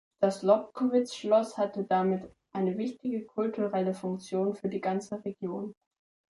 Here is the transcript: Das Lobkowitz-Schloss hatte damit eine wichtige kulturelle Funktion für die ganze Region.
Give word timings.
Das 0.19 0.41
Lobkowitz-Schloss 0.41 1.59
hatte 1.59 1.83
damit 1.83 2.27
eine 2.53 2.75
wichtige 2.79 3.23
kulturelle 3.23 3.93
Funktion 3.93 4.55
für 4.55 4.67
die 4.67 4.81
ganze 4.81 5.23
Region. 5.23 5.75